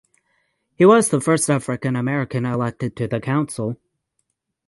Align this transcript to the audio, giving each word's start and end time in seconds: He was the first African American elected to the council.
He 0.73 0.83
was 0.83 1.09
the 1.09 1.21
first 1.21 1.47
African 1.47 1.95
American 1.95 2.43
elected 2.43 2.95
to 2.95 3.07
the 3.07 3.19
council. 3.21 3.77